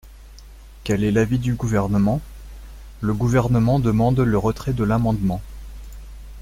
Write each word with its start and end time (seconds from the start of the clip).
Quel 0.83 1.03
est 1.03 1.11
l’avis 1.11 1.37
du 1.37 1.53
Gouvernement? 1.53 2.21
Le 3.01 3.13
Gouvernement 3.13 3.77
demande 3.77 4.19
le 4.19 4.35
retrait 4.39 4.73
de 4.73 4.83
l’amendement. 4.83 5.43